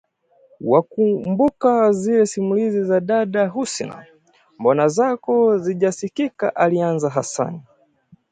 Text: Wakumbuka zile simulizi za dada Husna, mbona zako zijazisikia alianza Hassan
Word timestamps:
Wakumbuka 0.61 1.91
zile 1.91 2.25
simulizi 2.25 2.83
za 2.83 2.99
dada 2.99 3.47
Husna, 3.47 4.05
mbona 4.59 4.87
zako 4.87 5.57
zijazisikia 5.57 6.55
alianza 6.55 7.09
Hassan 7.09 7.61